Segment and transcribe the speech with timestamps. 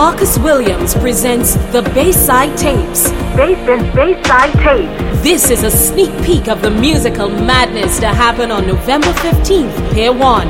[0.00, 3.10] Marcus Williams presents the Bayside Tapes.
[3.36, 5.22] Bass and Bayside Tapes.
[5.22, 10.10] This is a sneak peek of the musical madness to happen on November 15th, Pier
[10.10, 10.48] 1.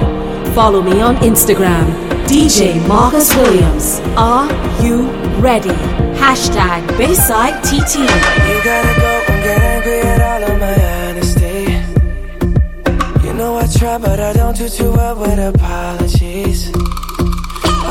[0.54, 1.84] Follow me on Instagram,
[2.28, 3.98] DJ Marcus Williams.
[4.16, 4.46] Are
[4.84, 5.10] you
[5.40, 5.70] ready?
[6.14, 7.98] Hashtag Bayside TT.
[7.98, 8.06] You
[8.62, 10.78] gotta go and get angry at all of my
[11.08, 11.72] honesty.
[13.26, 16.70] You know I try, but I don't do too well with apologies.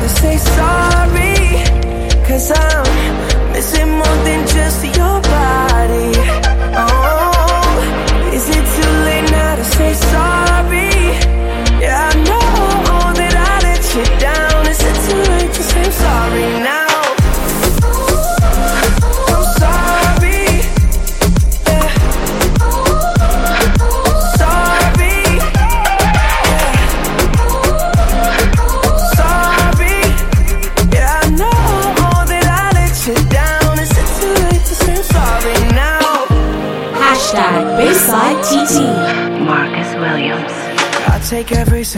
[0.00, 1.36] to say sorry?
[2.26, 6.15] Cause I'm missing more than just your body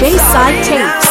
[0.00, 0.76] Bayside sorry.
[0.76, 1.00] Now?
[1.00, 1.05] Tapes.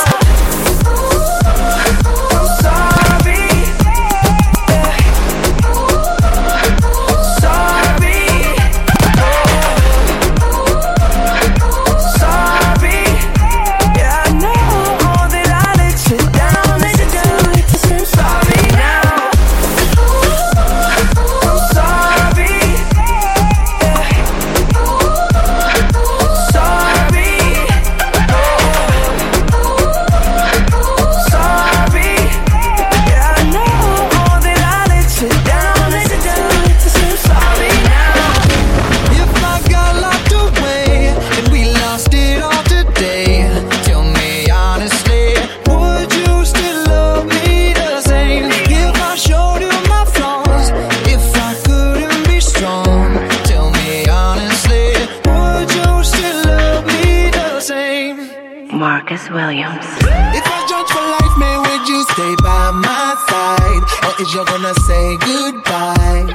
[64.35, 66.27] Is gonna say goodbye?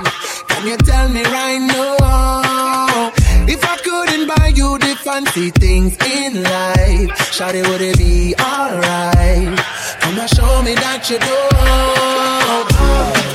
[0.48, 3.12] Can you tell me right now?
[3.46, 9.58] If I couldn't buy you the fancy things in life, Shawty, would it be alright?
[10.00, 11.40] Come and show me that you do.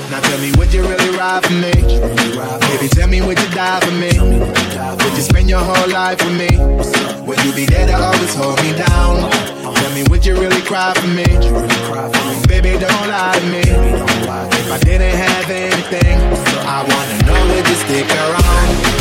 [0.09, 1.71] Now tell me, would you really ride for me?
[2.65, 4.17] Baby, tell me, would you die for me?
[4.17, 6.54] Would you spend your whole life with me?
[9.95, 11.23] Me, would you really cry for me?
[12.47, 13.61] Baby, don't lie to me.
[13.61, 16.19] If I didn't have anything,
[16.67, 18.94] I wanna know, would you stick around?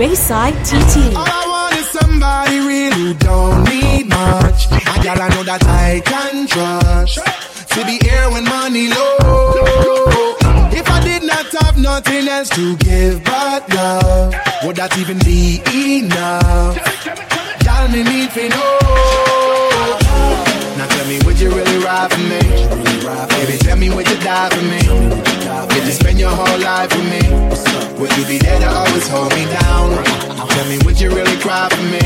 [0.00, 1.14] Bayside TT.
[1.14, 4.72] All I want is somebody real who don't need much.
[4.72, 7.16] I know that I can trust.
[7.74, 9.18] To be here when money low.
[10.72, 15.60] If I did not have nothing else to give but love, would that even be
[15.68, 16.80] enough?
[17.62, 20.49] Girl, me need to know.
[20.80, 22.40] Now tell me, would you really ride for me?
[23.36, 24.80] Baby, tell me, would you die for me?
[25.68, 27.20] Could you spend your whole life with me?
[28.00, 30.02] Would you be there to always hold me down?
[30.48, 32.00] Tell me, would you really cry for me?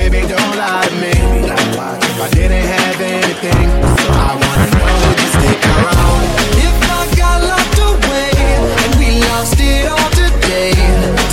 [0.00, 1.12] Baby, don't lie to me.
[1.12, 3.68] If I didn't have anything,
[4.08, 6.24] I wanna know, would you stick around?
[6.56, 8.32] If I got locked away
[8.80, 10.72] and we lost it all today,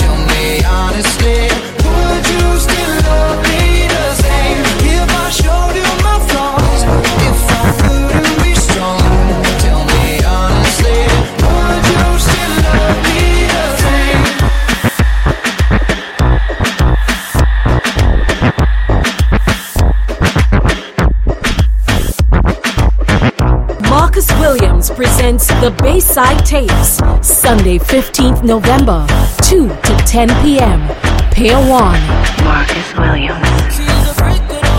[0.04, 1.48] tell me honestly,
[1.80, 3.49] would you still love me
[25.30, 29.06] presents the Bayside Tapes, Sunday, 15th November,
[29.44, 30.80] 2 to 10 p.m.
[31.32, 31.70] Pier 1.
[32.44, 33.76] Marcus Williams.
[33.76, 34.70] She's a freak of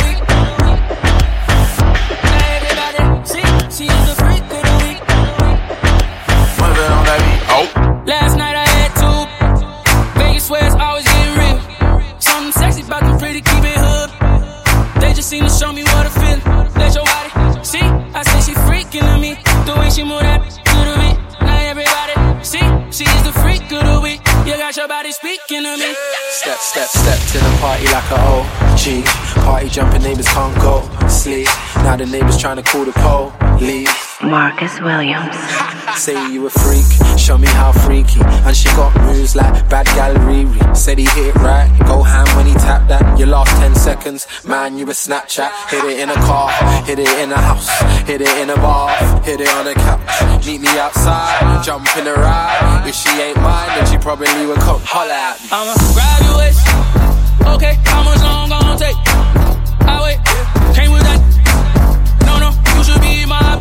[26.63, 29.05] Step, step, to the party like a OG.
[29.45, 31.47] Party jumping neighbors can't go sleep.
[31.77, 33.89] Now the neighbors trying to call the police.
[34.23, 35.37] Marcus Williams.
[35.97, 36.87] Say you a freak,
[37.19, 38.21] show me how freaky.
[38.47, 40.77] And she got moves like bad gal Riri.
[40.77, 43.19] Said he hit it right, go ham when he tapped that.
[43.19, 45.51] Your last 10 seconds, man, you a Snapchat.
[45.71, 46.51] Hit it in a car,
[46.85, 47.69] hit it in a house,
[48.07, 48.91] hit it in a bar,
[49.23, 50.47] hit it on a couch.
[50.47, 52.85] Meet me outside, jump in the ride.
[52.87, 55.49] If she ain't mine, then she probably would come holler at me.
[55.53, 57.00] I'ma grab your waist.
[57.55, 58.97] Okay, how much long gon' take?
[59.85, 60.19] I wait,
[60.75, 61.21] came with that.
[62.25, 63.59] No, no, you should be my.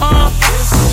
[0.00, 0.30] Uh,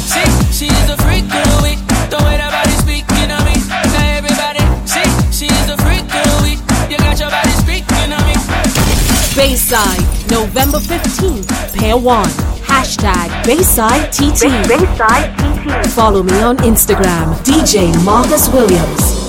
[0.10, 1.80] see, she's a freak of the week.
[2.10, 3.56] The way that body speaking of me.
[3.94, 6.60] Now everybody, see, she's a freak of the week.
[6.90, 8.36] You got your body speaking of me.
[9.38, 12.26] Bayside, November 15th, Pier 1.
[12.66, 14.50] Hashtag Bayside TT.
[14.68, 15.92] Bayside TT.
[15.94, 19.23] Follow me on Instagram, DJ Marcus Williams.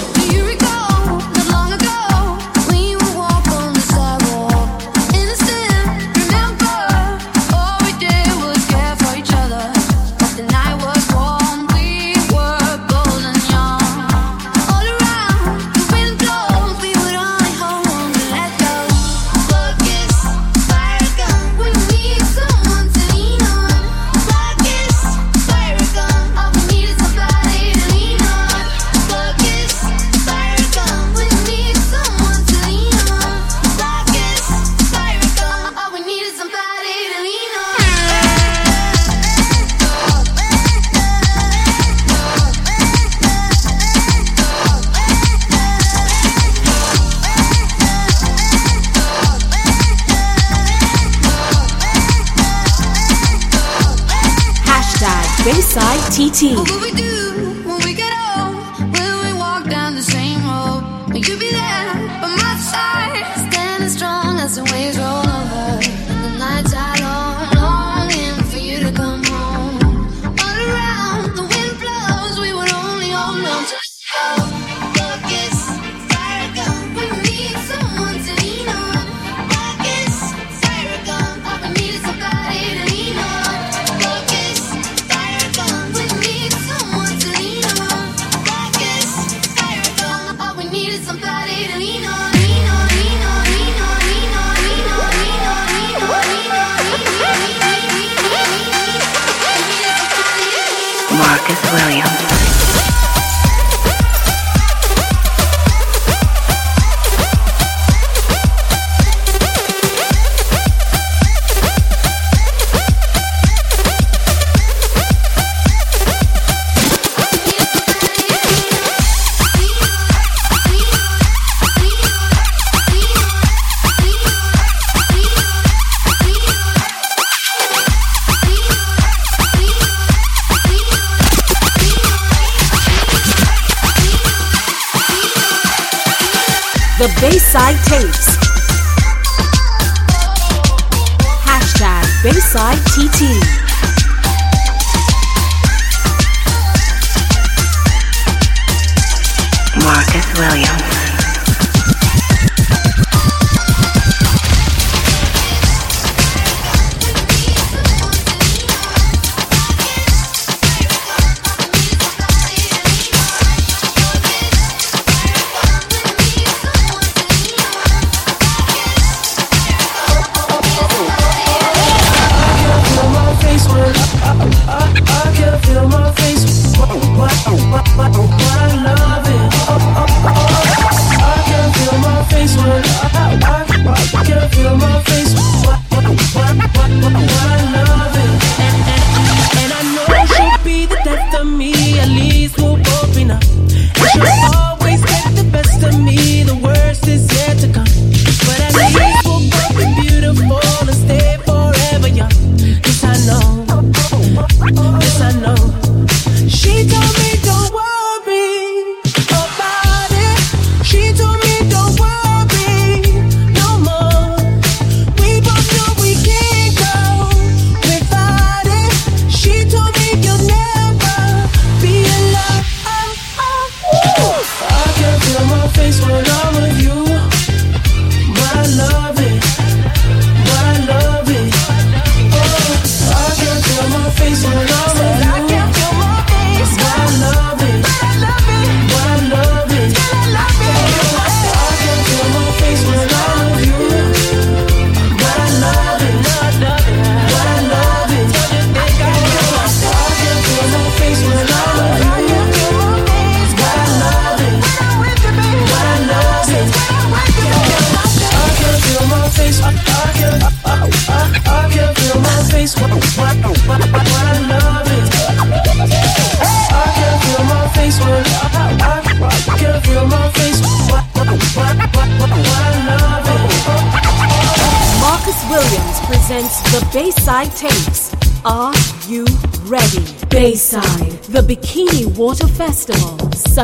[55.44, 57.24] Bayside TT.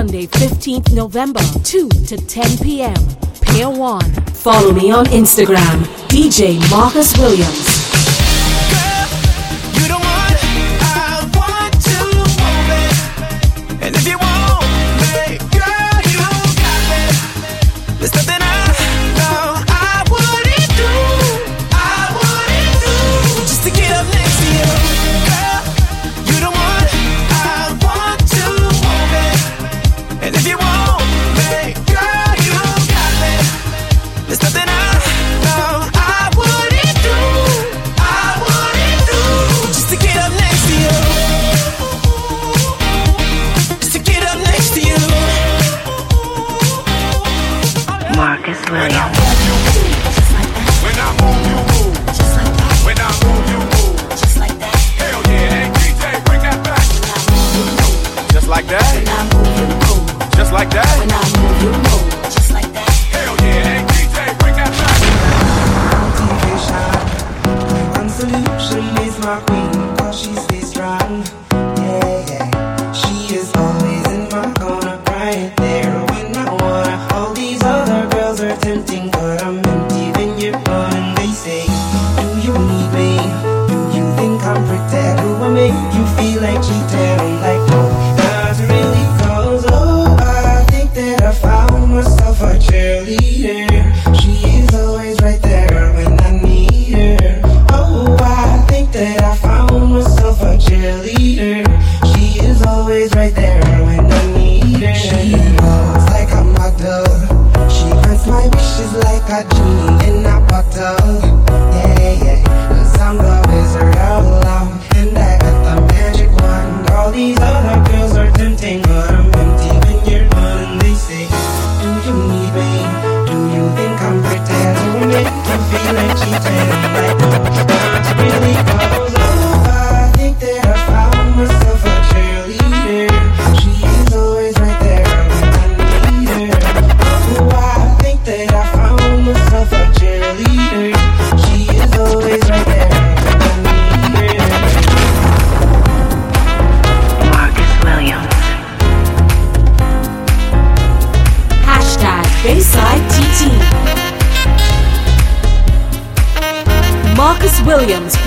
[0.00, 2.96] Sunday, 15th November, 2 to 10 p.m.
[3.42, 4.00] Pier 1.
[4.32, 7.79] Follow me on Instagram, DJ Marcus Williams.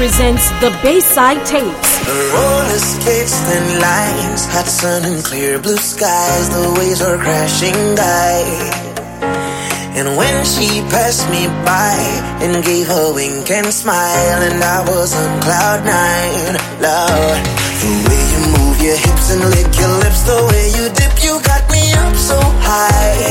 [0.03, 1.91] presents the Bayside Tapes.
[2.36, 6.45] Roller skates, and lines, hot sun and clear blue skies.
[6.51, 8.36] The waves are crashing by.
[9.95, 11.95] And when she passed me by
[12.43, 17.39] and gave a wink and smile, and I was on cloud nine, love.
[17.79, 21.33] The way you move your hips and lick your lips, the way you dip, you
[21.48, 23.24] got me up so high.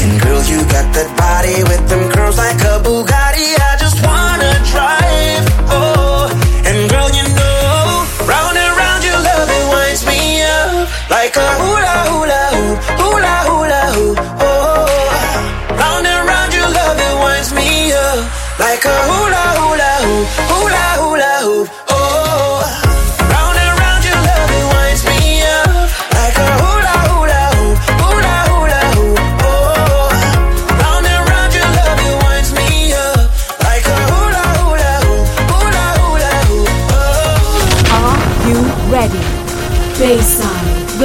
[0.00, 3.67] And girl, you got that body with them curls like a Bugatti
[11.10, 12.37] like a hula hula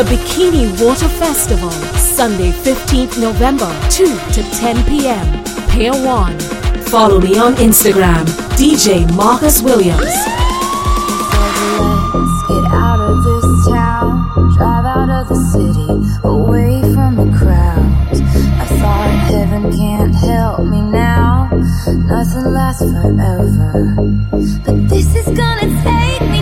[0.04, 5.26] The Bikini Water Festival, Sunday, 15th November, 2 to 10 p.m.,
[5.70, 6.40] Pier 1.
[6.92, 8.26] Follow me on Instagram,
[8.60, 10.04] DJ Marcus Williams.
[12.50, 15.88] Get out of this town, drive out of the city,
[16.28, 18.20] away from the crowds.
[18.60, 21.48] I thought heaven can't help me now,
[22.10, 23.96] nothing lasts forever.
[24.66, 26.33] But this is gonna take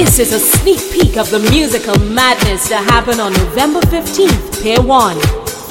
[0.00, 4.80] This is a sneak peek of the musical madness to happen on November 15th, Pier
[4.80, 5.20] 1.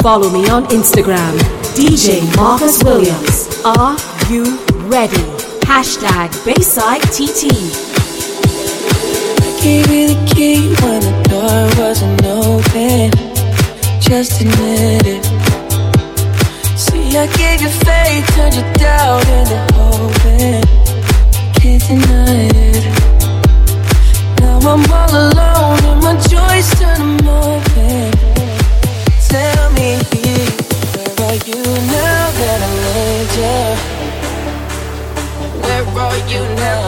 [0.04, 1.36] Follow me on Instagram,
[1.74, 3.50] DJ Marcus Williams.
[3.66, 3.98] Are
[4.30, 4.44] you
[4.88, 5.26] ready?
[5.66, 7.50] Hashtag Bayside TT.
[9.42, 13.10] I Gave you the key when the door wasn't open.
[14.00, 15.26] Just admit it.
[16.78, 20.26] See, I gave you faith, turned your doubt into hope.
[20.26, 20.66] and
[21.56, 23.19] Can't deny it.
[24.40, 27.18] Now I'm all alone and my joys turn.
[29.30, 29.90] Tell me,
[30.96, 31.62] where are you
[31.94, 33.60] now that I need you?
[35.62, 36.80] Where are you now?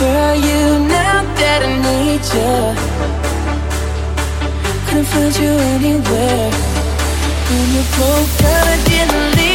[0.00, 2.52] Where are you now that I need you?
[4.86, 6.50] Couldn't find you anywhere.
[7.50, 9.49] When you broke down, I didn't leave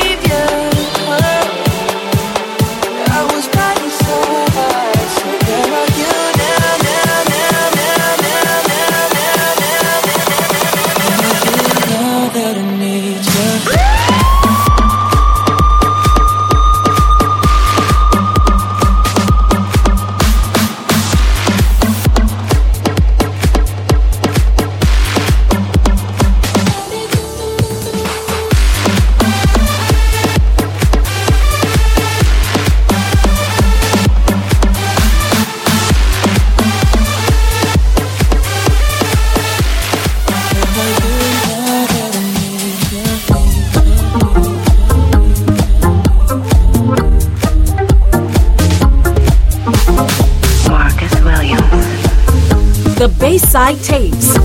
[53.56, 54.45] Side Tapes.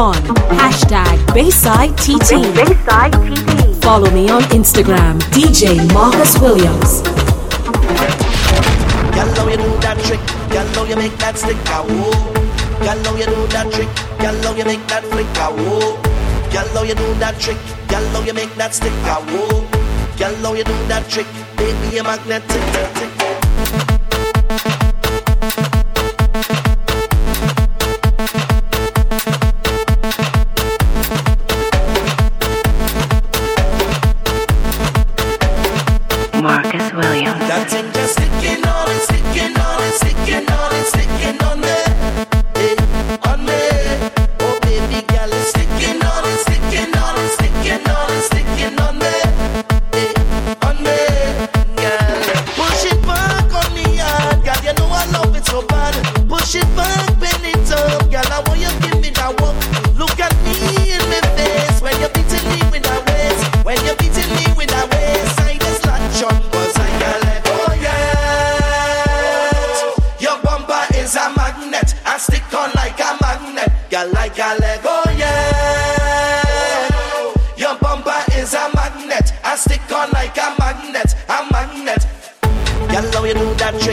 [0.00, 0.56] 15th, 1.
[0.56, 2.40] Hashtag Bayside TT.
[2.56, 3.82] Bayside TT.
[3.82, 7.02] Follow me on Instagram, DJ Marcus Williams.
[9.12, 10.20] Girl, how you do that trick?
[10.50, 11.86] Girl, how you make that stick out?
[11.86, 12.10] Whoa.
[12.80, 13.88] Girl, how you do that trick?
[14.18, 15.54] Girl, how you make that flick out?
[15.54, 16.00] Whoa.
[16.50, 17.58] Girl, how you do that trick?
[17.88, 19.22] Girl, how you make that stick out?
[19.28, 19.68] Whoa.
[20.16, 21.26] Girl, how you do that trick?
[21.56, 23.19] Baby, you're magnetic.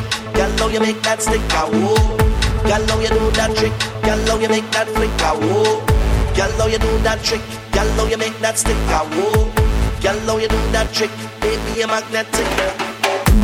[0.01, 1.69] trick, girl, how you make that stick ah, out?
[1.73, 2.17] Oh.
[2.63, 5.09] Girl, how you do that trick, girl, how you make that flick.
[5.21, 5.33] Ah,
[6.35, 9.07] girl, how you do that trick, girl, how you make that stick ah, out?
[9.13, 9.49] Oh.
[10.01, 12.45] Girl, how you do that trick, baby, you're magnetic.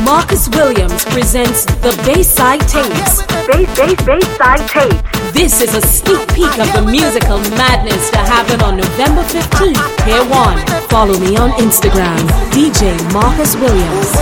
[0.04, 3.22] Marcus Williams presents the Bayside Tapes.
[3.46, 5.02] Bay, Bay, Bayside Tapes.
[5.32, 10.22] This is a sneak peek of the musical madness to happen on November 15th, Pier
[10.22, 10.88] 1.
[10.88, 12.18] Follow me on Instagram,
[12.54, 14.14] DJ Marcus Williams.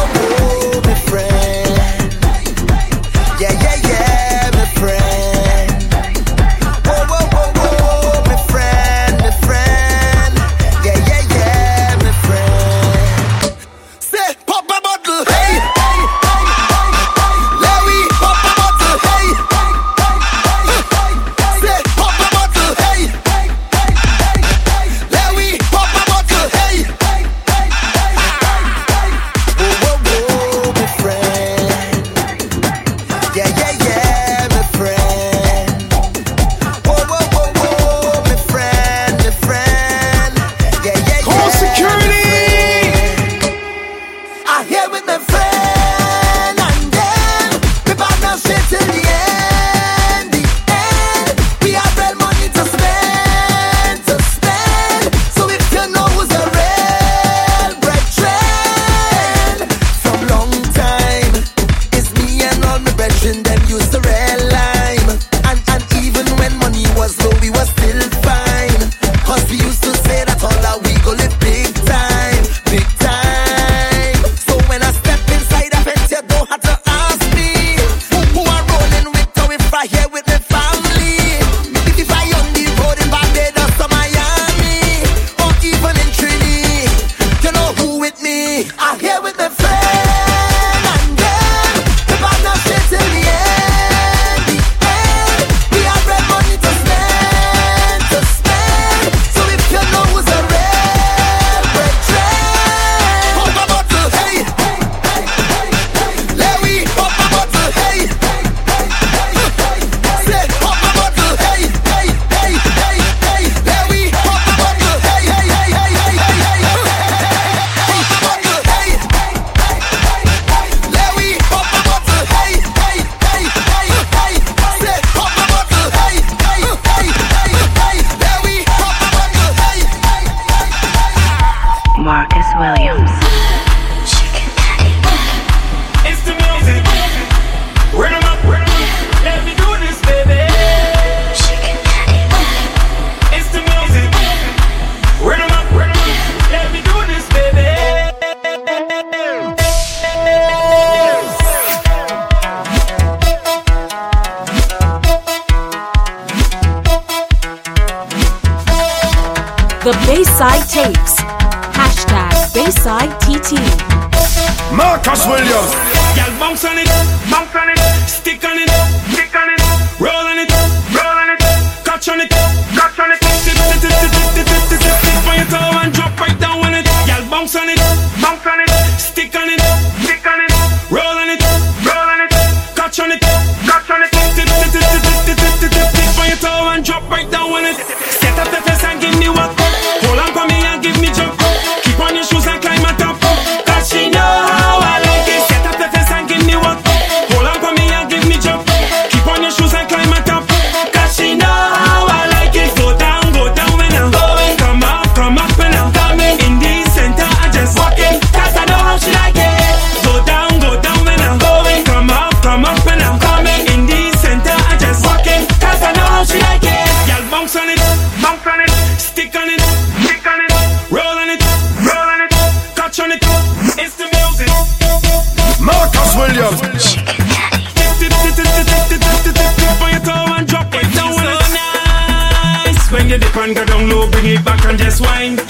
[235.00, 235.41] wine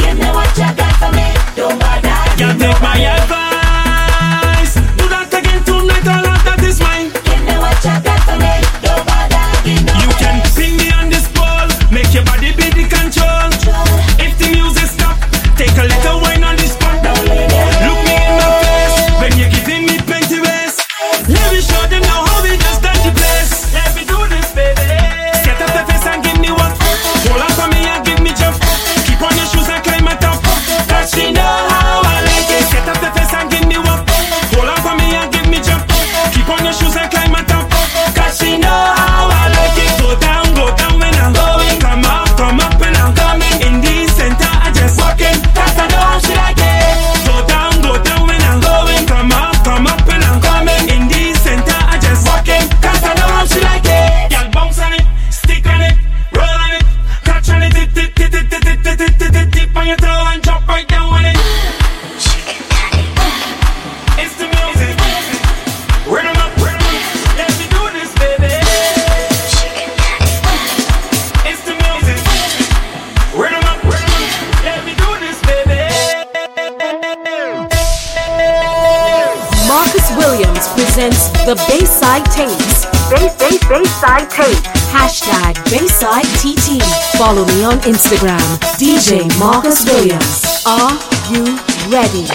[87.83, 88.39] Instagram,
[88.79, 90.63] DJ Marcus Williams.
[90.65, 90.95] Are
[91.35, 91.43] you
[91.91, 92.31] ready?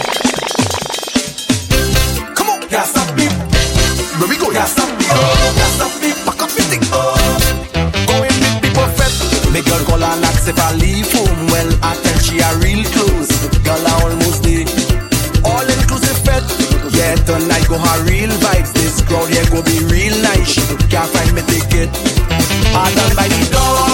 [2.36, 3.32] Come on, yeah, stop me.
[4.20, 5.08] Where we go, yeah, stop me.
[5.08, 6.12] Yeah, stop me.
[6.28, 6.84] Pack up your thing.
[8.12, 9.16] Going with the perfect.
[9.56, 11.48] Me girl call her like if I leave home.
[11.48, 13.32] Well, I tell she a real close.
[13.64, 14.68] Girl, I almost did.
[15.48, 16.44] All inclusive fed.
[16.92, 18.76] Yeah, tonight go her real vibes.
[18.76, 20.60] This crowd here go be real nice.
[20.60, 21.88] She can't find me ticket.
[22.76, 23.87] I done by the door.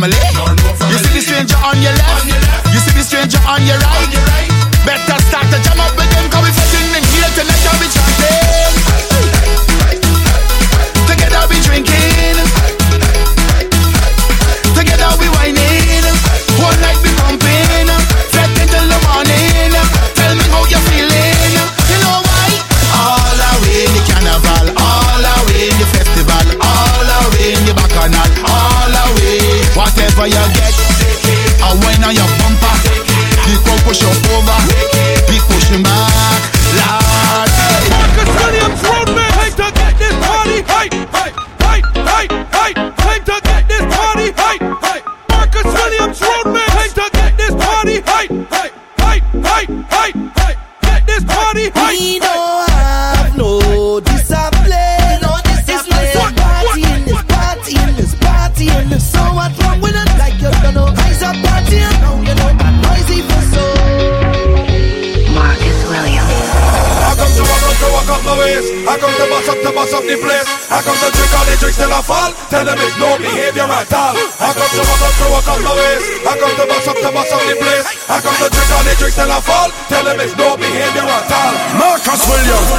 [0.00, 0.33] family.
[69.44, 70.48] bust up to bust up the place.
[70.72, 72.32] I come to drink all the drinks till I fall.
[72.48, 74.16] Tell them it's no behavior at all.
[74.40, 76.04] I come to walk up to walk up my ways.
[76.24, 77.84] I come to bust up to bust up the place.
[78.08, 79.68] I come to drink all the drinks till I fall.
[79.92, 81.52] Tell them it's no behavior at all.
[81.76, 82.70] Marcus Williams.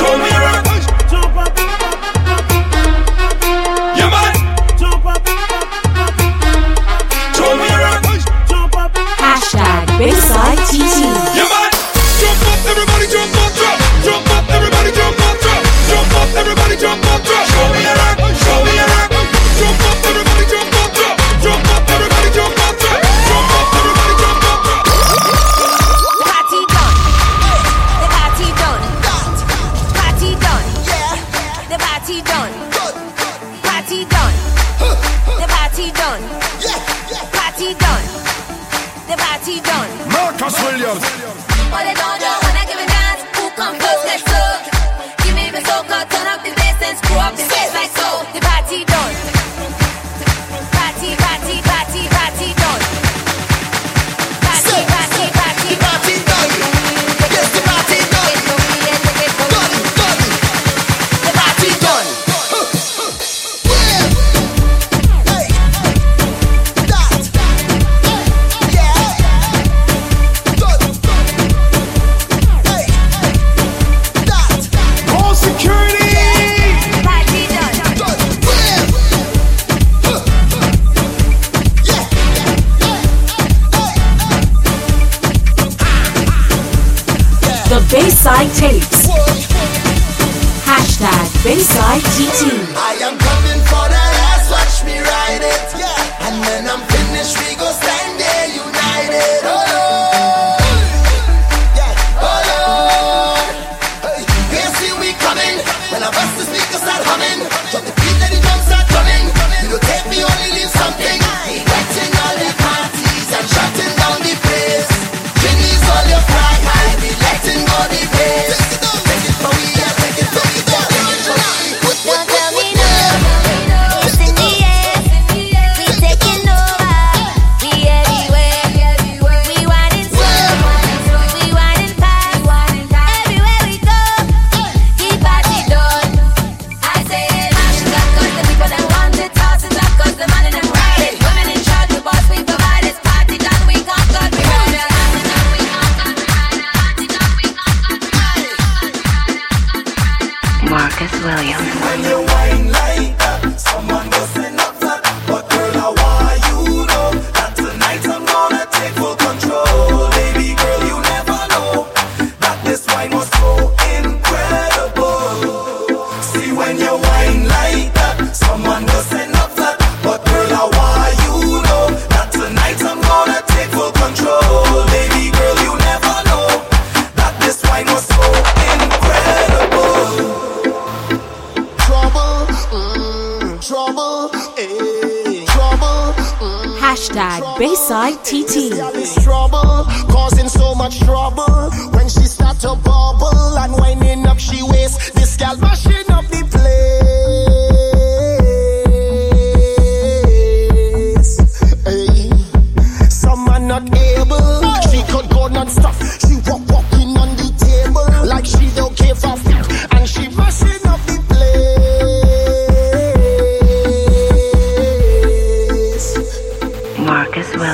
[0.00, 0.64] Tony Rock.
[9.20, 10.58] Hashtag Bayside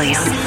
[0.06, 0.46] Williams.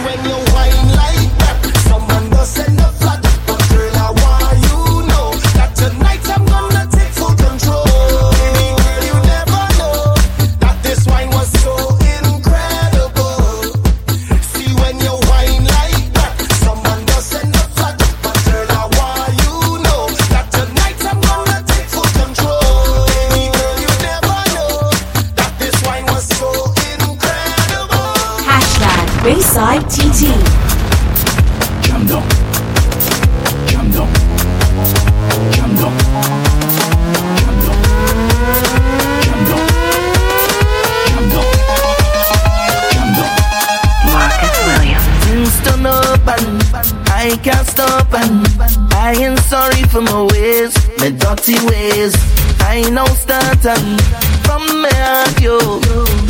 [49.99, 52.15] from my ways, my dirty ways.
[52.61, 54.01] I ain't no and
[54.45, 55.59] from me and you.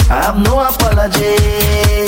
[0.09, 1.35] I have no apology.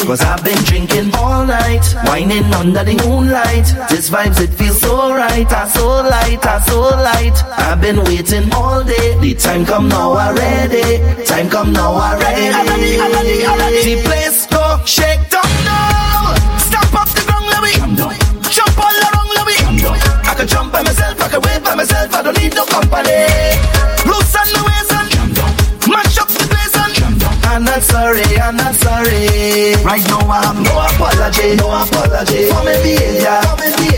[0.07, 3.65] Cause I've been drinking all night, whining under the moonlight.
[3.89, 7.37] This vibes, it feels so right, I so light, I so light.
[7.57, 9.17] I've been waiting all day.
[9.19, 11.25] The time come now, I ready.
[11.25, 12.97] Time come now, I ready.
[13.83, 14.40] The place
[22.51, 23.23] with no company.
[24.05, 25.09] Loose on the ways and
[25.87, 29.75] mash up the place and I'm not sorry, I'm not sorry.
[29.83, 33.39] Right now I have no apology, no apology for my behavior.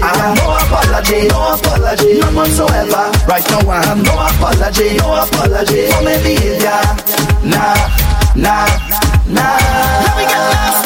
[0.02, 3.06] I have no apology, no apology, none whatsoever.
[3.28, 6.82] Right now I have no apology, no apology for my behavior.
[7.44, 7.76] Nah,
[8.36, 8.68] nah,
[9.28, 9.58] nah.
[10.06, 10.83] Let me get lost.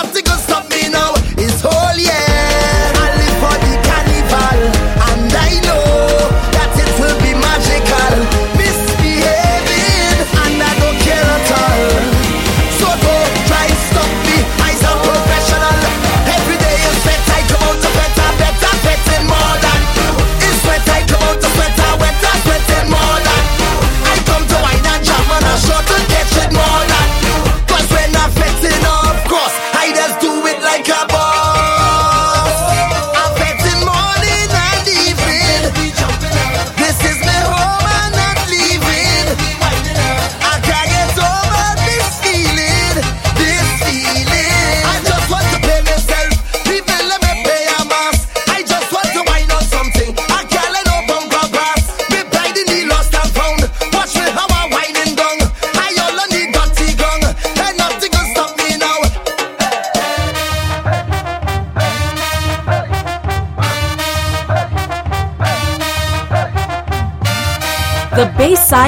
[0.00, 0.47] obstacles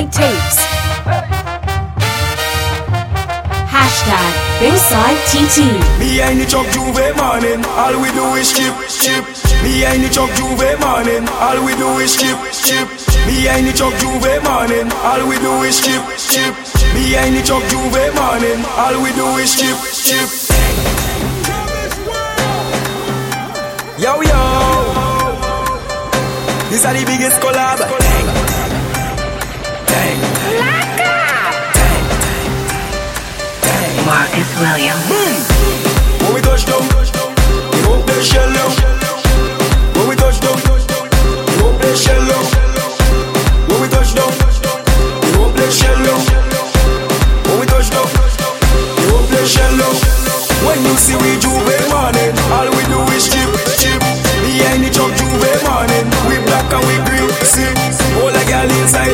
[0.00, 0.56] Bayside Tapes.
[3.68, 5.56] Hashtag Bayside TT.
[6.00, 9.24] Behind the truck J'ouvert morning, all we do is chip, chip.
[9.60, 12.88] Behind the truck J'ouvert morning, all we do is chip, chip.
[13.28, 16.54] Behind the truck J'ouvert morning, all we do is chip, chip.
[16.96, 20.28] Behind the truck J'ouvert morning, all we do is chip, chip.
[24.00, 24.40] Yo yo,
[26.70, 28.49] these are the biggest collab.
[29.90, 30.20] Dang,
[33.62, 35.04] dang, Marcus Williams.
[35.10, 36.24] Hmm.
[36.24, 36.82] When we touch down,
[37.72, 38.74] we hope they shell out.
[39.96, 42.19] When we touch down, we hope they shell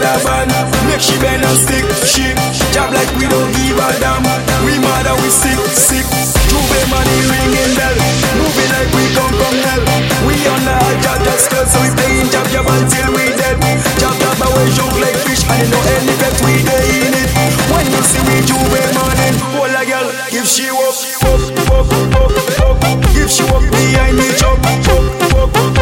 [0.03, 0.49] a van,
[0.89, 1.85] make she bend and stick.
[2.05, 2.25] She
[2.73, 4.25] job like we don't give a damn.
[4.65, 6.07] We mad and we sick, sick.
[6.51, 7.97] J'ouvert money ringing bell,
[8.39, 9.83] moving like we come from hell.
[10.27, 13.57] We on the hard just cause so we playing job job until we dead.
[13.99, 17.31] Job and we jump like fish and you know any pet we dey in it.
[17.73, 22.85] When you see we J'ouvert morning, all a girl give she up, up, up, up,
[22.85, 22.99] up.
[23.15, 25.76] Give she up behind truck, up, up, up, up.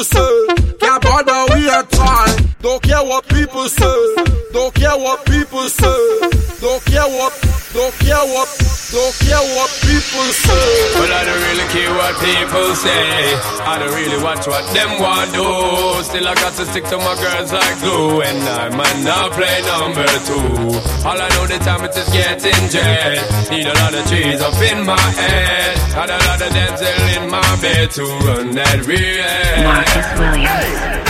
[0.00, 0.76] People say.
[0.78, 2.36] Can't bother we at all.
[2.62, 3.99] Don't care what people say.
[12.90, 13.64] People say.
[13.64, 16.02] I don't really watch what them want do.
[16.02, 18.22] Still, I got to stick to my girls like glue.
[18.22, 20.80] And I might not play number two.
[21.06, 23.50] All I know the time it is just getting jet.
[23.50, 25.76] Need a lot of trees up in my head.
[25.94, 29.64] Got a lot of dental in my bed to run that real.
[29.64, 31.00] Marcus Williams.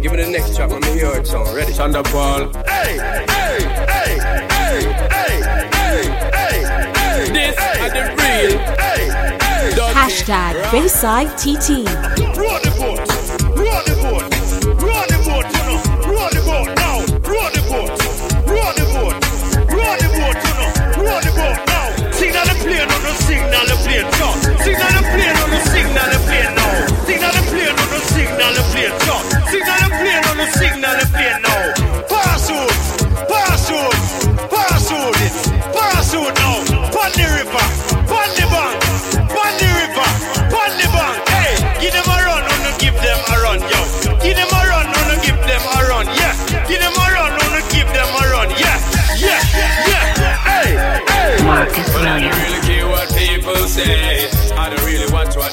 [0.00, 1.54] Give me the next track, let me hear it song.
[1.54, 1.72] Ready?
[1.72, 2.52] Thunderball.
[2.54, 3.39] This
[10.30, 12.89] Hashtag Bayside TT.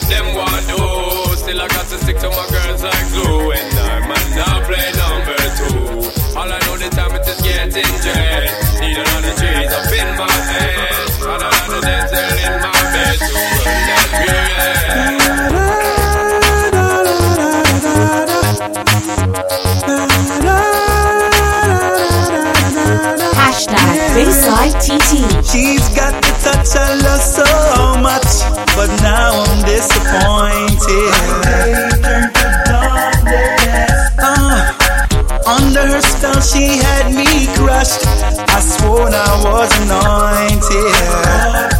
[0.09, 0.79] them want do.
[1.35, 5.37] Still I got to stick to my girls like glue, and I'm not play number
[5.59, 6.09] two.
[6.37, 8.47] All I know the time it is getting jet.
[8.79, 10.75] Need another change up in my head,
[11.27, 13.17] and another dental in my bed
[23.37, 25.11] Hashtag Bayside TT.
[25.45, 27.66] She's got the touch love so
[35.77, 38.05] under her spell, she had me crushed.
[38.05, 41.76] I swore I was anointed.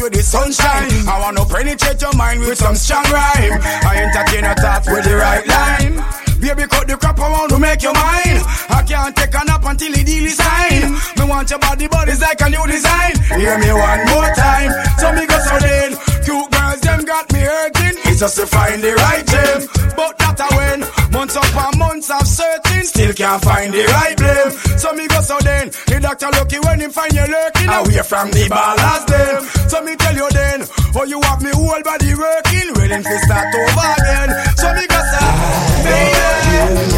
[0.00, 1.08] Go, the sunshine.
[1.08, 3.60] I wanna penetrate your mind with some strong rhyme.
[3.84, 5.94] I entertain your thoughts with the right line.
[6.40, 8.40] Baby, cut the crap around to make you mine.
[8.72, 10.96] I can't take a nap until the deal is signed.
[11.20, 13.12] Me want your body, it's like a new design.
[13.36, 14.72] Hear me one more time.
[14.96, 15.90] So me go so then.
[16.24, 17.96] Cute girls, them got me hurting.
[18.08, 19.68] It's just to find the right gem.
[19.96, 20.80] But that a when.
[21.12, 22.84] Months upon months of searching.
[22.88, 24.50] Still can't find the right blame.
[24.80, 25.68] So me go so then.
[26.10, 27.68] Doctor lucky when him find you lurking.
[27.68, 29.46] Away from the ballast them.
[29.70, 30.66] So me tell you then.
[30.96, 32.74] Oh, you have me whole body working.
[32.74, 34.34] Willing to start over again.
[34.58, 35.22] So me go so.
[35.86, 36.10] Baby,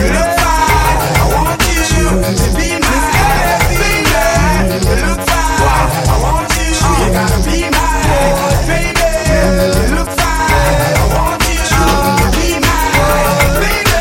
[0.00, 0.96] you look fine.
[1.12, 2.88] I want you to be my
[3.68, 4.16] baby.
[4.80, 5.60] You look fine.
[6.08, 6.72] I want you.
[6.72, 7.84] You gotta be my
[8.64, 9.12] baby.
[9.76, 10.96] You look fine.
[10.96, 12.80] I want you to be my
[13.60, 13.92] baby.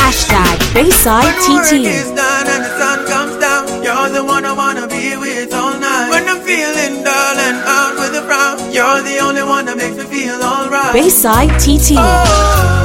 [0.00, 2.29] Hashtag Bayside TT.
[10.92, 11.94] Bayside TT.
[11.96, 12.79] Oh,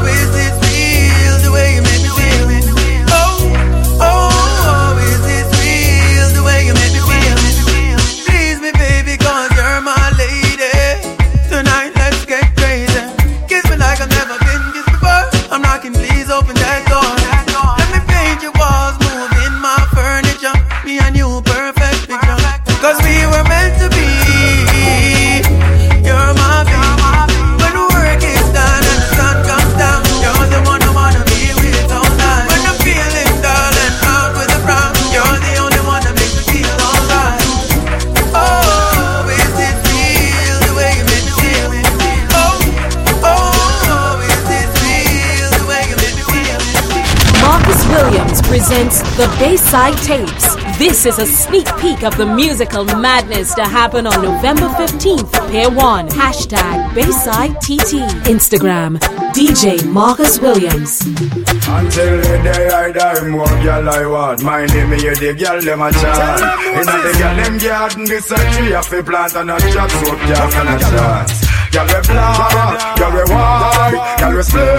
[49.15, 50.55] the Bayside Tapes.
[50.77, 55.69] This is a sneak peek of the musical madness to happen on November 15th, Pair
[55.69, 56.09] 1.
[56.09, 58.03] Hashtag Bayside TT.
[58.27, 58.97] Instagram,
[59.31, 60.99] DJ Marcus Williams.
[61.01, 64.43] Until the day I die, more girl I want.
[64.43, 66.41] My name is the girl them a chant.
[66.75, 70.19] Inna the girl them garden, this a tree a fi plant and a chop soap
[70.27, 71.44] just and a chance.
[71.75, 74.77] Girl we black, girl we white, girl we slim,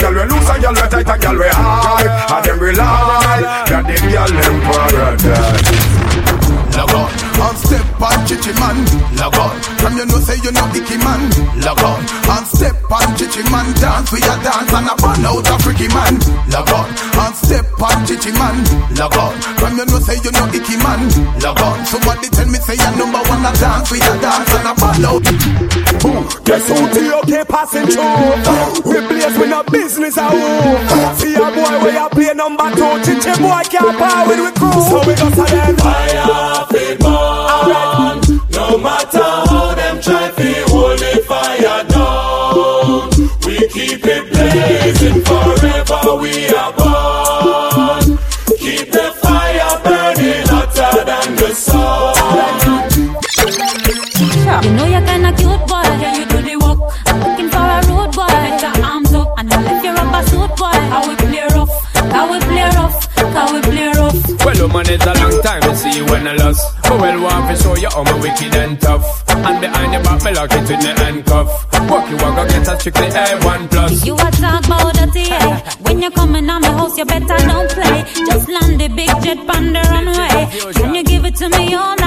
[0.00, 2.10] girl we loose and girl we tight and girl we high.
[2.34, 3.38] And them rely
[3.70, 5.70] that the girl them paradise.
[6.76, 7.10] Log on,
[7.40, 8.76] on step on chichi man.
[9.16, 11.20] Log on, from you know say you know icky man.
[11.64, 13.66] Log on, on step on chichi man.
[13.80, 16.14] Dance we a dance and a burn out a freaky man.
[16.52, 18.56] Log on, on step on chichi man.
[19.00, 21.00] Log on, from you know say you know icky man.
[21.40, 24.68] Log on, somebody tell me say you number one a dance we a dance and
[24.68, 25.24] a burn out.
[26.44, 28.92] Guess who the okay passing through?
[28.92, 30.44] We place with no business a who.
[31.16, 32.92] See a boy where you play number two.
[33.04, 34.76] Chichi boy can't power with we crew.
[34.84, 35.76] So we go to them.
[35.76, 37.93] Fire fit burn.
[38.74, 43.08] No matter how them try to hold the fire down.
[43.46, 46.16] We keep it blazing forever.
[46.20, 48.18] We are born.
[48.58, 52.14] Keep the fire burning hotter than the sun.
[54.64, 55.86] You know you're kinda cute, boy.
[56.02, 56.80] Yeah, you do the work.
[57.06, 58.26] I'm looking for a road boy.
[58.26, 60.78] Put your arms up and then lift your rubber suit, boy.
[60.90, 61.74] How we play rough,
[62.10, 62.96] how we play rough,
[63.34, 64.44] how we play rough.
[64.44, 65.63] Well, woman, it's a long time to see you
[66.14, 66.62] when I lost.
[66.82, 69.04] But well, want to show you how my wicked and tough.
[69.28, 71.48] And behind your back, me lock it with me handcuff.
[71.90, 74.06] Luck, you are gonna get a strictly A1 plus.
[74.06, 75.60] You a talk about the eh?
[75.84, 78.04] When you coming on my house, you better don't play.
[78.28, 80.72] Just land the big jet on the runway.
[80.74, 82.03] Can you give it to me all night,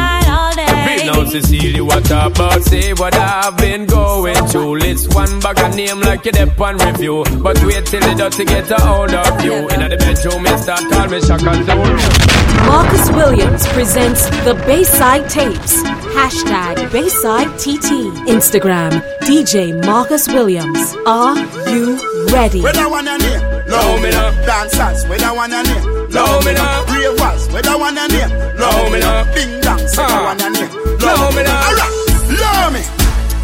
[1.32, 1.40] day?
[1.40, 2.64] Big now, Cecilia, what about?
[2.64, 4.78] Say what I've been going through.
[4.80, 7.24] List one bag of name like you dep on review.
[7.42, 9.54] But wait till the dirty get a hold of you.
[9.70, 12.38] In the bedroom, me start call me Shaka Zulu.
[12.66, 15.84] Marcus Williams presents the Bayside Tapes.
[16.18, 18.28] Hashtag Bayside TT.
[18.28, 20.96] Instagram DJ Marcus Williams.
[21.06, 21.38] Are
[21.70, 21.98] you
[22.34, 22.62] ready?
[22.62, 23.58] Where that one and here?
[23.68, 24.32] No, me no.
[24.46, 25.84] Dancers, where that one and here?
[26.10, 26.86] No, me no.
[26.88, 28.30] Ravers, where that one and here?
[28.56, 29.28] No, me no.
[29.36, 30.16] Ding dongs, where ah.
[30.16, 30.88] that one and here?
[30.98, 31.54] No, me no.
[31.66, 31.94] Alright,
[32.42, 32.82] love me,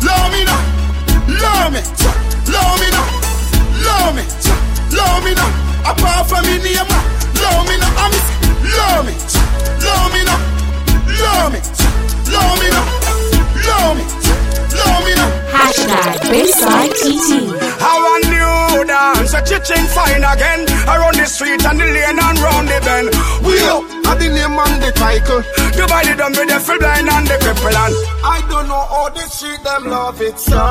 [0.05, 0.61] love me now,
[1.41, 1.82] love me,
[2.53, 3.07] love me now,
[3.86, 4.24] love me,
[4.97, 5.49] love me now.
[5.91, 6.89] Apart from me name,
[7.41, 8.13] love me now, I'm
[8.78, 9.13] love me,
[9.84, 10.39] love me now,
[11.19, 11.59] love me,
[12.32, 12.86] love me now,
[13.65, 14.53] love me, love me now.
[15.53, 17.29] Hashtag Bayside TT.
[17.81, 20.65] How a new dance, a chicken fine again.
[20.87, 23.09] Around the street and the lane and round the bend.
[23.45, 25.41] We up, at the name and the title.
[25.73, 29.25] Divided them with the full blind and the cripple and I don't know how the
[29.29, 30.61] street them love it so.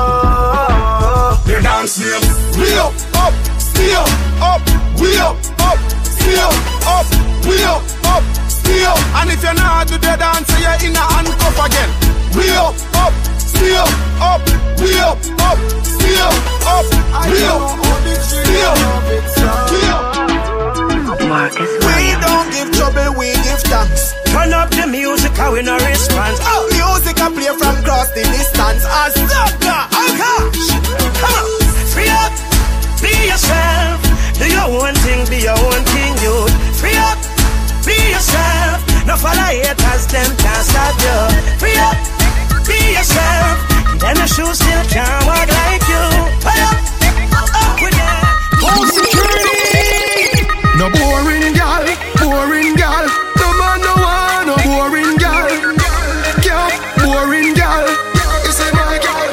[1.45, 2.23] the dance name.
[2.55, 4.07] We up, up, still
[4.39, 4.63] up,
[4.99, 6.53] we up, up, still
[6.87, 7.07] up,
[7.47, 8.95] we up, up, still.
[9.19, 11.91] And if you're not do the dance, you're in a handcuff again.
[12.35, 13.13] We up, up,
[13.63, 13.87] still
[14.19, 14.43] up,
[14.83, 16.35] we up, up, still
[16.67, 16.87] up,
[17.31, 17.63] we up,
[18.19, 18.75] still,
[19.31, 19.99] still.
[21.23, 24.13] Marcus We don't give trouble, we give thanks.
[24.27, 26.39] Turn up the music, we response.
[26.43, 28.83] Oh, music I play from across the distance.
[28.83, 29.79] As doctor,
[30.19, 30.67] gosh,
[31.21, 31.47] come on,
[31.95, 32.33] free up,
[32.99, 33.99] be yourself.
[34.39, 35.83] Do your own thing, be your own.
[36.83, 37.19] Free up,
[37.87, 38.83] be yourself.
[39.07, 41.19] No follow haters, them can't stop you.
[41.59, 41.95] Free up,
[42.67, 43.57] be yourself.
[43.99, 46.03] Then the shoes still can't walk like you.
[46.43, 46.79] Free up,
[47.55, 48.23] up with them.
[48.63, 50.47] Home security.
[50.79, 51.85] No boring gal,
[52.19, 53.05] boring gal.
[53.39, 55.47] No man no want no boring gal.
[56.43, 57.85] Girl, boring gal.
[58.43, 59.23] You say my gal,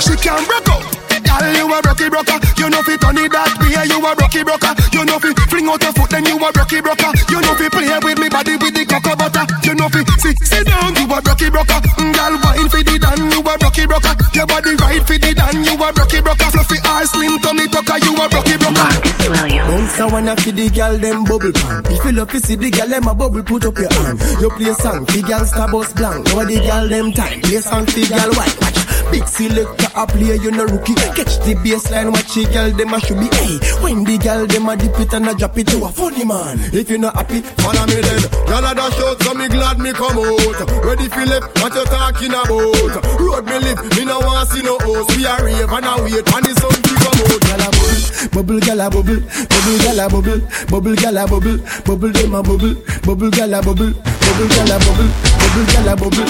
[0.00, 0.82] she can broke up.
[1.22, 2.38] Gal, you a rocky broker.
[2.58, 3.78] You know fi turn it that way.
[3.86, 4.74] You a rocky broker.
[4.90, 7.10] You know fi fling out your foot, then you a rocky broker.
[7.30, 9.46] You know fi play with me body with the cocoa butter.
[9.62, 10.96] You know fi sit sit down.
[10.96, 11.78] You a rocky broker.
[12.02, 12.34] Mm, Gal,
[12.68, 13.18] fi the dan.
[13.32, 14.14] You a rocky broker.
[14.34, 15.64] Your body right fi the dan.
[15.64, 16.48] You a rocky broker.
[16.52, 17.98] Fluffy ass, slim tummy tucker.
[18.04, 18.88] You a rocky broker.
[19.28, 19.68] Williams.
[19.68, 21.82] Bounce wanna fi the girl them bubble pan.
[21.86, 24.20] If you love to see the girl them a bubble, put up your hand.
[24.40, 26.26] You play song fi girl star bus blank.
[26.26, 27.40] Now the girl them time.
[27.42, 28.56] Play song fi girl white.
[28.60, 28.78] Watch
[29.10, 30.94] big selector a play you no rookie.
[30.94, 33.28] Catch the baseline, watch the girl them a should be.
[33.36, 36.24] Hey, when the girl them a dip it and a drop it, you a funny
[36.24, 36.58] man.
[36.72, 38.22] If you not happy, follow me then.
[38.46, 40.84] Girl a dash out, so me glad me come out.
[40.84, 42.57] Ready left, what you talking about?
[42.58, 45.16] Road me live, me no want see no host.
[45.16, 47.38] We a rave and a wait, and the sun fi come out.
[47.48, 48.00] Girl a bubble,
[48.34, 52.74] bubble a bubble, bubble girl a bubble, bubble girl a bubble, bubble them a bubble,
[53.04, 56.28] bubble girl a bubble, bubble girl a bubble, bubble a bubble.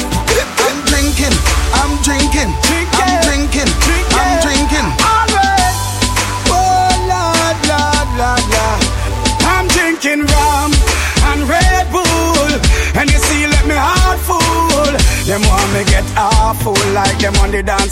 [0.59, 1.37] I'm drinking,
[1.72, 1.93] I'm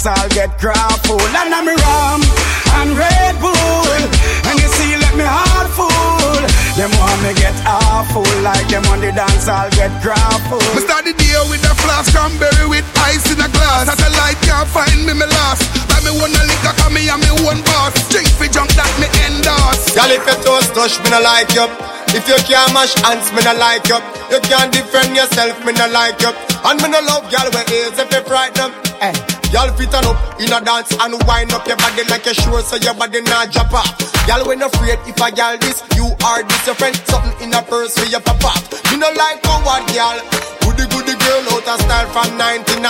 [0.07, 1.21] I'll get grappled.
[1.35, 2.23] And I'm rum
[2.79, 4.01] and Red Bull.
[4.47, 6.43] And you see, let me heart full.
[6.79, 10.63] Them want me get awful like them on the dance, I'll get grappled.
[10.77, 13.91] Me start the day with a flask cranberry with ice in a glass.
[13.91, 15.67] Satellite can't find me, me lost.
[15.91, 17.97] Buy me one a liquor, cause me and me one boss.
[18.13, 19.91] Drink for junk that me endorse.
[19.97, 21.67] Girl, if you toast touch, me no like you.
[22.15, 23.99] If you can't mash hands, me no like you.
[24.31, 26.31] You can't defend yourself, me no like you.
[26.63, 28.71] And me no love girl with ears if you frighten them.
[29.01, 29.36] Eh.
[29.55, 32.61] Y'all fit on up in a dance and wind up your body like you're sure
[32.61, 33.95] so your body not drop off.
[34.27, 36.97] Y'all when afraid if I y'all this, you are this your friend.
[37.07, 38.59] Something in a purse for your up.
[38.91, 40.19] Me no like coward girl.
[40.67, 42.83] Goody goody girl out of style from 99.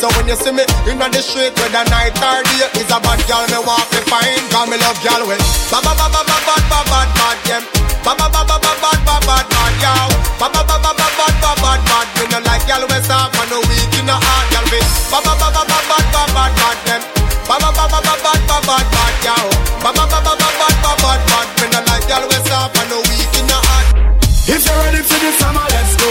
[0.00, 3.20] So when you see me in the street whether night or day, is a bad
[3.28, 4.40] girl me want to find.
[4.48, 7.89] Cause me love girl with ba ba ba ba ba ba ba bad them.
[8.04, 10.08] Ba ba ba ba ba bad bad bad bad girl.
[10.40, 12.06] Ba ba ba ba ba bad bad bad bad.
[12.16, 14.86] Me no like girl we soft and no weak in the heart girl fit.
[15.12, 17.02] Ba ba ba ba ba bad bad bad bad them.
[17.48, 19.48] Ba ba ba ba ba bad bad bad bad girl.
[19.84, 21.46] Ba ba ba ba ba bad bad bad bad.
[21.60, 23.86] Me no like girl we soft and no weak in the heart.
[24.48, 26.10] If you're ready for the summer, let's go.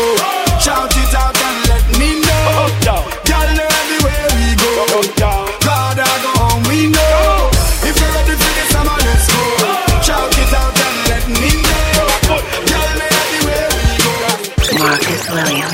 [0.62, 2.70] Shout it out and let me know.
[2.86, 3.09] Girl, know
[15.00, 15.74] Marcus Williams.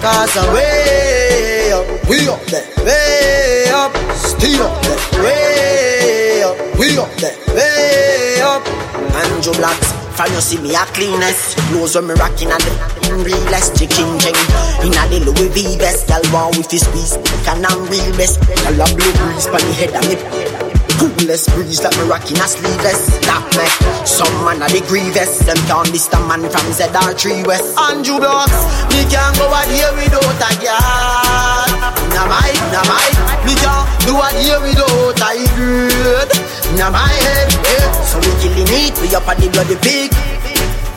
[0.00, 7.12] Cause way up, we up there, way up, still up there, way up, We up
[7.16, 8.66] there, way up.
[9.12, 11.58] Andrew Blacks, from you see me a cleanest.
[11.68, 13.76] Clothes when me rocking and the realest.
[13.76, 14.38] Chicken jing.
[14.80, 17.18] In a the Louis V best, Girl want with his squeeze.
[17.44, 18.40] Can I'm real best.
[18.40, 20.67] Girl a blue breeze pon the head of me.
[20.98, 23.06] Coolest breeze like me rocking a sleeveless.
[23.22, 23.66] That me.
[24.02, 25.38] Some man a the grievous.
[25.46, 27.78] Them can't miss the man from ZR3 West.
[27.78, 28.58] Andrew Blacks,
[28.90, 31.70] me can't go out here without a girl.
[32.18, 33.06] Na my, na my,
[33.46, 36.28] me can't do a here without a good.
[36.74, 37.86] Na my head, eh.
[38.02, 40.10] So we killing it, we up at the bloody pig.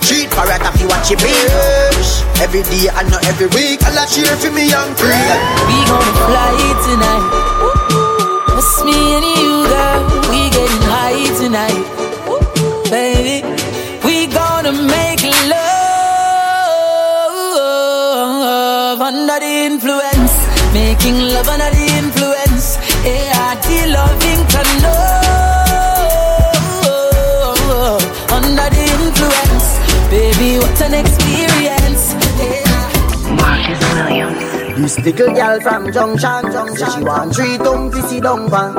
[0.02, 2.26] Treat parrot if you watch it bitch.
[2.42, 3.86] Every day and not every week.
[3.86, 5.14] I'll cheer for me young free.
[5.70, 6.58] We gonna fly
[6.90, 7.51] tonight.
[8.62, 10.02] Just me and you, girl.
[10.30, 11.84] We getting high tonight,
[12.92, 13.38] baby.
[14.06, 15.82] We gonna make love
[19.02, 20.34] under the influence,
[20.76, 21.81] making love under the
[34.82, 36.90] This little girl from Junction, Junction.
[36.90, 38.74] She want three tongue to sit down pan.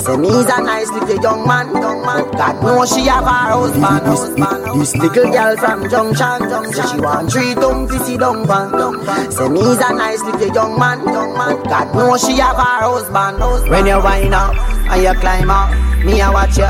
[0.00, 2.28] Say me's a nice little young man, young man.
[2.32, 4.80] God knows she have her husband, husband.
[4.80, 6.86] This little girl from Junction, Junction.
[6.90, 9.30] She want three tongue to sit down pan.
[9.30, 11.62] Say me's a nice little young man, young man.
[11.62, 13.70] God knows she have her husband, husband.
[13.70, 14.52] When you wind up
[14.90, 15.70] and you climb up,
[16.04, 16.66] me a watch you.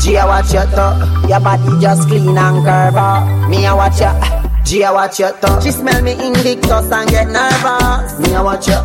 [0.00, 1.28] G a watch you too.
[1.28, 3.50] Your body just clean and curve up.
[3.50, 4.43] Me a watch you.
[4.64, 5.62] G a watch your tongue.
[5.62, 8.18] She smell me invictus and get nervous.
[8.18, 8.80] Me a watch you.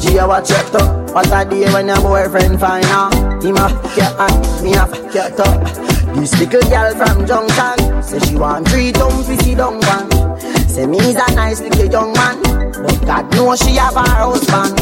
[0.00, 1.06] G a watch your tongue.
[1.14, 3.42] What a day when your boyfriend find out.
[3.42, 5.90] Him a fuck your hand, me a fuck your tongue.
[6.14, 9.10] This little girl from Junction say she want three to
[9.42, 10.40] see down one.
[10.68, 14.76] Say me's a nice little young man, but God knows she have her husband.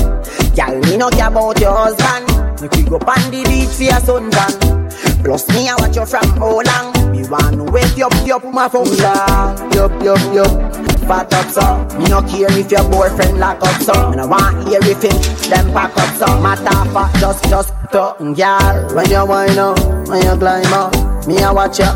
[0.57, 2.63] Girl, me no care about your husband.
[2.63, 5.23] Make we go on the beach for your suntan.
[5.23, 6.98] Plus me, I watch you from how long.
[7.11, 7.57] Me want
[7.97, 9.73] you up, up my down.
[9.73, 10.51] Yup, yup, yup.
[11.07, 11.99] Fat up, so.
[11.99, 14.11] Me no care if your boyfriend lock up, so.
[14.11, 15.17] Me no want hear if him,
[15.51, 16.27] them pack up, so.
[16.41, 18.15] Matter for just, just, to.
[18.35, 19.79] Girl, when you wind up,
[20.09, 21.27] when you climb up.
[21.27, 21.91] Me, I watch you.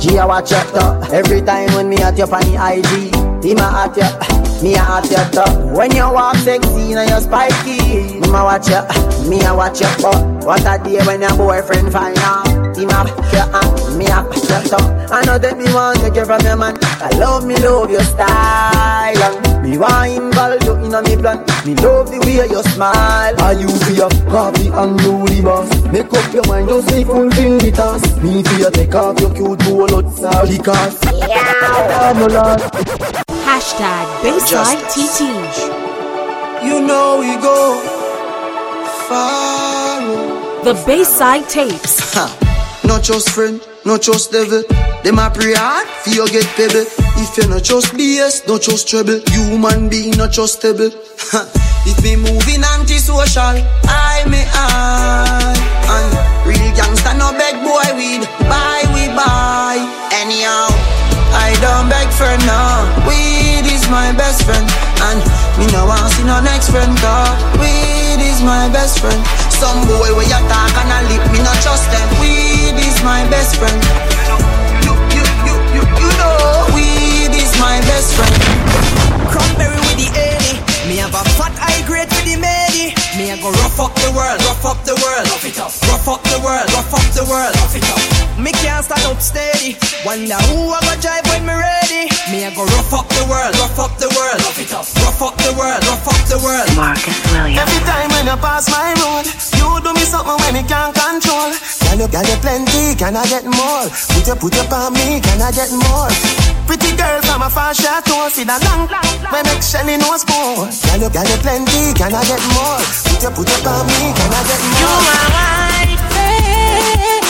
[0.00, 1.08] G, I watch you, to.
[1.12, 3.14] Every time when me at your the IG.
[3.44, 4.42] Him, I at you.
[4.62, 8.68] Me a hot your top When you walk sexy and you spiky Me a watch
[8.68, 12.88] you, me a watch you But what a day when your boyfriend find out Him
[12.88, 16.00] a back your uh, hand, me a back your top I know that me want
[16.00, 16.72] take you from your man.
[16.80, 19.12] I love me, love your style.
[19.12, 21.44] And me want involve you in a me plan.
[21.68, 23.36] Me love the way you smile.
[23.44, 27.04] Are you for your coffee and do the boss Make up your mind, just say
[27.04, 28.22] fulfill the task.
[28.24, 32.60] Me for you take off your cute bullets all because Yeah, no lord
[33.44, 35.28] Hashtag Bayside TT.
[36.64, 37.84] You know we go
[39.12, 40.00] far.
[40.64, 42.16] The Bayside Tapes.
[42.84, 44.62] Not just friend, not just devil.
[45.04, 46.86] Them a pray hard for you get pebble.
[47.22, 49.20] If you not just BS, not just trouble.
[49.30, 50.90] Human being not just stable.
[51.86, 53.54] if me moving anti-social,
[53.86, 55.54] I may I.
[55.94, 56.10] And
[56.46, 58.26] real gangsta no beg boy weed.
[58.50, 59.78] Buy we buy.
[60.18, 60.66] Anyhow,
[61.38, 62.82] I don't beg for now.
[63.06, 64.66] Weed is my best friend.
[65.06, 65.22] And
[65.58, 66.90] me no want see no next friend.
[66.98, 69.41] Cause weed is my best friend.
[69.62, 72.08] Some boy where you talk and a lip, me not trust them.
[72.20, 73.78] Weed is my best friend.
[74.82, 78.34] You, you, you, you, you know, weed is my best friend.
[79.30, 80.88] Cranberry with the 80.
[80.88, 82.61] Me have a fat high grade with the medi.
[83.22, 85.22] Me a go rough up the world, rough up the world.
[85.30, 85.70] Rough it up.
[85.86, 87.54] Rough up the world, rough up the world.
[87.54, 88.02] Rough it up.
[88.34, 89.78] Me can't stand up steady.
[90.02, 92.10] Wonder who I go drive when me ready.
[92.34, 94.42] Me a go rough up the world, rough up the world.
[94.42, 94.90] Rough it up.
[95.06, 96.66] Rough up the world, rough up the world.
[96.74, 97.62] Marcus Williams.
[97.62, 101.54] Every time when you pass my road, you do me something when me can't control.
[101.86, 102.98] Can you, can you plenty?
[102.98, 103.86] Can I get more?
[104.18, 106.10] Put your, put your on me, can I get more?
[106.66, 108.86] Pretty girl from a far short toe, see that long,
[109.34, 110.70] when make Shelly no spoon.
[110.70, 111.92] Can you, can you plenty?
[111.92, 112.80] Can I get more?
[113.12, 114.78] Put your, put your on me, can I get more?
[114.78, 116.00] You my wife,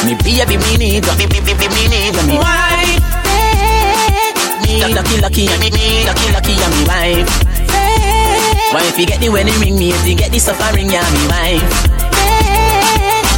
[0.05, 1.15] Me baby, me need you.
[1.17, 2.23] Me, me, me, me, me need you.
[2.29, 3.03] Me wife,
[4.63, 7.33] me lucky, lucky, me, me lucky, lucky, I'm me wife.
[8.73, 11.25] Why if you get the wedding ring, me if you get the suffering, yeah, me
[11.29, 11.73] wife.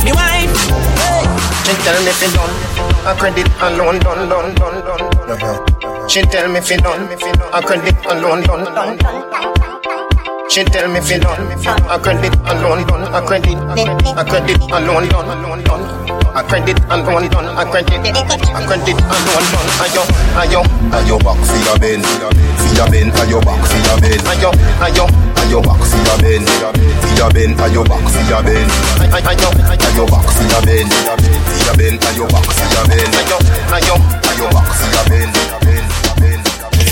[0.05, 0.53] Me wife.
[1.64, 2.55] She tell me fi done,
[3.09, 4.82] a credit alone done done done
[5.38, 5.73] done.
[6.09, 7.09] She tell me fi done,
[7.52, 8.64] a credit alone done.
[10.50, 11.50] She tell me fi done,
[11.90, 16.14] a credit alone done, a credit, a credit alone done done.
[16.34, 17.46] A credit and one done.
[17.46, 19.70] I credit, I credit and one done.
[19.86, 20.02] Ayo,
[20.34, 24.18] ayo, ayo back for your ben, for your ben, ayo back for your ben.
[24.26, 24.50] Ayo,
[24.82, 25.07] ayo,
[25.38, 28.66] ayo back for your ben, for your ben, ayo back for your ben.
[29.14, 33.11] Ayo, ayo back for your ben, for your ben, ayo back for your ben.
[33.14, 33.38] Ayo,
[33.70, 33.94] ayo,
[34.26, 35.43] ayo back for your ben.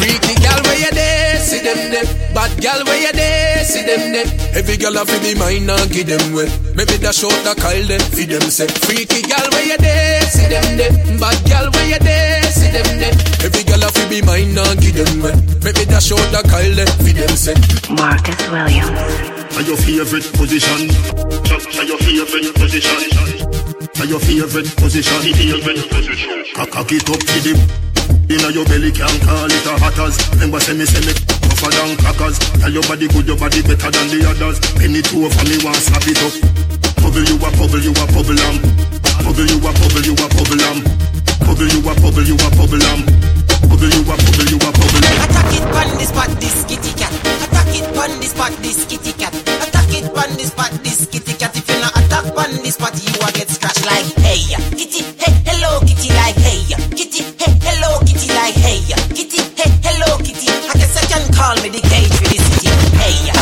[0.02, 2.02] Freaky gal where you there, see them there.
[2.34, 4.26] Bad gal where you there, see them there.
[4.58, 6.50] Every gal a fi be mine and give them way.
[6.74, 8.66] Maybe dash out the call them, fi them say.
[8.82, 10.90] Freaky gal where you there, see them there.
[11.22, 13.14] Bad gal where you there, see them there.
[13.46, 15.38] Every gal a fi be mine and give them way.
[15.62, 17.54] Maybe dash out the call them, fi them say.
[17.94, 18.90] Marcus Williams.
[19.54, 20.90] Are your favorite position?
[21.78, 22.98] Are your favorite position?
[24.02, 25.18] Are your favorite position?
[25.22, 26.42] Favorite position.
[26.58, 27.54] Cock it up to the
[28.32, 30.16] Inna your belly can't call it a hatters.
[30.32, 32.40] Remember say me say me tougher than crackers.
[32.64, 34.56] Tell your body good, your body better than the others.
[34.80, 36.32] Penny two for me want slap it up.
[37.04, 38.56] Bubble you a bubble, you a bubble lamb.
[39.20, 40.80] Bubble you a bubble, you a bubble lamb.
[41.44, 43.00] Bubble you a bubble, you a bubble lamb.
[43.68, 45.20] Bubble you a bubble, you a bubble lamb.
[45.28, 47.12] Attack it pon this spot, this kitty cat.
[47.12, 49.36] Attack it pon this spot, this kitty cat.
[49.36, 51.52] Attack it pon this spot, this kitty cat.
[51.52, 55.36] If you not attack pon this spot, you will get scratched like hey kitty, hey
[55.44, 56.41] hello kitty like
[58.42, 58.82] like hey
[59.14, 60.50] kitty, hey hello kitty.
[60.50, 62.74] I guess I can call me the cage for the city.
[62.98, 63.41] Hey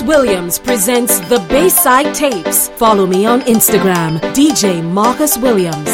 [0.00, 2.68] Marcus Williams presents the Bayside Tapes.
[2.70, 5.90] Follow me on Instagram, DJ Marcus Williams.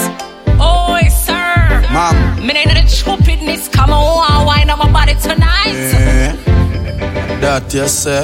[0.61, 1.83] Oi, sir.
[1.93, 2.47] Mom.
[2.47, 3.69] Me ain't the stupidness.
[3.69, 5.73] Come on, wine on my body tonight.
[5.73, 6.37] Yeah.
[7.41, 8.23] That you say.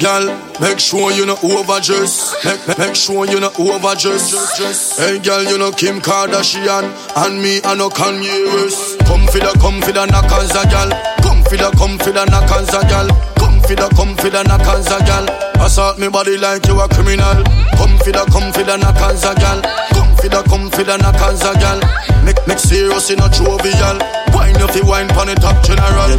[0.00, 0.26] Girl,
[0.60, 2.34] make sure you not overdress.
[2.44, 4.98] Make, make, make sure you not overdress.
[4.98, 6.84] Hey, girl, you know Kim Kardashian.
[7.16, 8.98] And me, I know Kanye West.
[9.06, 10.90] Come for the, come for the knockers, a girl.
[11.22, 13.33] Come for the, come for the knockers, a girl.
[13.64, 15.24] Come for the, come for the knockers, a girl.
[15.64, 17.40] Assault me body like you a criminal.
[17.80, 19.64] Come for the, come for the knockers, a girl.
[19.96, 21.80] Come for the, come for the knockers, a girl.
[22.28, 23.96] Make, make serious in a jovial.
[24.36, 26.12] Wine up the wine pon the top general.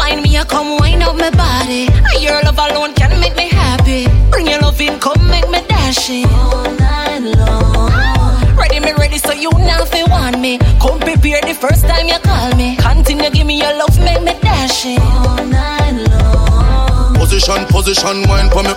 [0.00, 1.92] Wine me, a come wine up my body.
[2.24, 4.08] Your love alone can make me happy.
[4.32, 6.24] Bring your love in, come make me dash it.
[6.40, 8.56] All night long.
[8.56, 10.56] Ready, me ready, so you now feel want me.
[10.80, 12.80] Come prepare the first time you call me.
[12.80, 14.96] Continue, give me your love, make me dash it.
[15.04, 15.87] All night long.
[17.28, 18.72] Position, position, wine for me.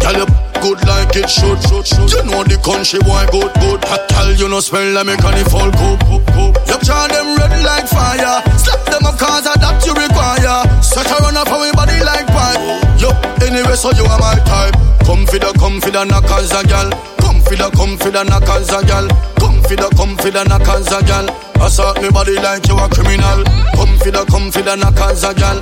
[0.00, 0.26] Girl, you
[0.64, 2.08] good like it should, should, should.
[2.16, 3.84] You know the country boy good, good.
[3.92, 6.56] Hot girl, you know smell like me can fall coop, coop, coop.
[6.64, 8.40] You charge them red like fire.
[8.56, 10.64] Slap them up cause that you require.
[10.80, 12.56] Set a run for me body like pipe.
[12.96, 13.12] Yo,
[13.44, 14.72] anyway, so you are my type.
[15.04, 16.88] Come for the, come for the knockers, a gal.
[17.20, 19.04] Come for the, come for the knockers, a gal.
[19.36, 21.28] Come for the, come for the knockers, a gal.
[21.60, 23.44] Assault me body like you a criminal.
[23.76, 25.60] Come for the, come for the knockers, a gal.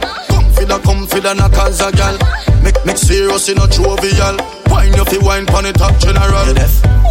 [0.56, 2.16] Come for the, come for the knockers, a gal.
[2.64, 4.36] Make, make serious in a jovial.
[4.72, 6.48] Wine you fi wine pon the top general.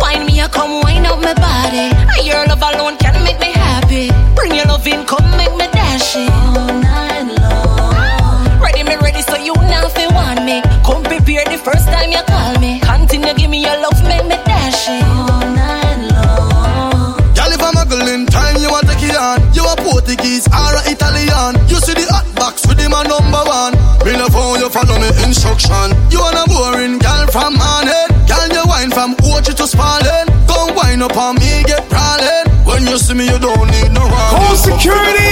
[0.01, 1.93] Wine me, a come wine up my body.
[2.25, 4.09] Your love alone can make me happy.
[4.33, 6.29] Bring your love in, come make me dash it.
[6.29, 8.59] All night long.
[8.59, 10.61] Ready, me ready, so you now fi want me.
[10.81, 12.79] Come prepare the first time you call me.
[12.81, 15.03] Continue, give me your love, make me dash it.
[15.05, 17.13] All night long.
[17.37, 19.55] Girl, if I'm a girl in time, you want take it.
[19.55, 21.55] You a Portuguese or a Italian.
[21.69, 23.73] You see the hot box with him a number one.
[24.05, 25.93] Me love how you follow me instruction.
[26.09, 28.09] You want a boring girl from Manhead.
[28.27, 30.27] Girl, you wine from Ochi to Spalding.
[30.47, 32.45] Go wine up on me, get prowling.
[32.65, 34.29] When you see me, you don't need no one.
[34.33, 35.23] Call security!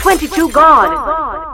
[0.00, 1.47] 22 gone.